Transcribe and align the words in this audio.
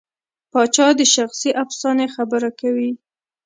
پاچا 0.51 0.87
د 0.99 1.01
شخصي 1.13 1.49
افسانې 1.63 2.07
خبره 2.15 2.49
کوي. 2.59 2.91